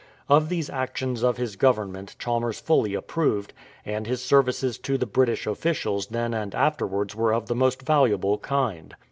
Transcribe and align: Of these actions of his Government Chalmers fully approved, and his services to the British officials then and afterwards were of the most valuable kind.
Of 0.27 0.49
these 0.49 0.67
actions 0.67 1.21
of 1.23 1.37
his 1.37 1.55
Government 1.55 2.15
Chalmers 2.17 2.59
fully 2.59 2.95
approved, 2.95 3.53
and 3.85 4.07
his 4.07 4.19
services 4.25 4.79
to 4.79 4.97
the 4.97 5.05
British 5.05 5.45
officials 5.45 6.07
then 6.07 6.33
and 6.33 6.55
afterwards 6.55 7.15
were 7.15 7.35
of 7.35 7.45
the 7.45 7.53
most 7.55 7.83
valuable 7.83 8.39
kind. 8.39 8.95